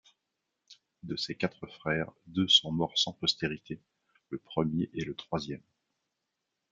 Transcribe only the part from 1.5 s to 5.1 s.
frères, deux sont morts sans postérité, le premier et